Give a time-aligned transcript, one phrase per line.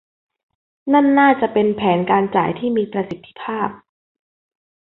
[0.93, 3.69] นั่นน่าจะเป็นแผนการจ่ายที่มีประสิทธิภาพ